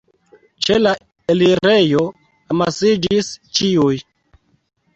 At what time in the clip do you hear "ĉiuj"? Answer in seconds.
3.59-3.95